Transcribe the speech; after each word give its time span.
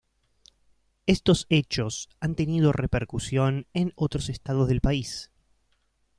Estos 1.05 1.45
hechos 1.49 2.09
han 2.19 2.33
tenido 2.33 2.71
repercusión 2.71 3.67
en 3.71 3.93
otros 3.97 4.29
estados 4.29 4.67
del 4.67 4.81
país. 4.81 5.29